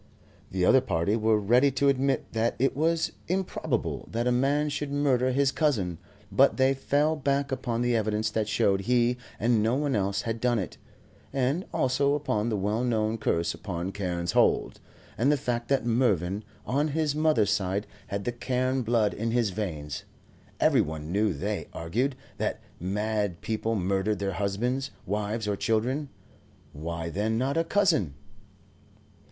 [0.49, 4.91] The other party were ready to admit that it was improbable that a man should
[4.91, 5.99] murder his cousin,
[6.31, 10.41] but they fell back upon the evidence that showed he and no one else had
[10.41, 10.77] done it,
[11.31, 14.79] and also upon the well known curse upon Carne's Hold,
[15.19, 19.51] and the fact that Mervyn on his mother's side had the Carne blood in his
[19.51, 20.05] veins.
[20.59, 26.09] Every one knew, they argued, that mad people murder their husbands, wives, or children;
[26.73, 28.15] why, then, not a cousin?